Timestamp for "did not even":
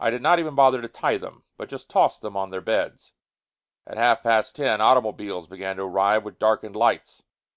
0.10-0.56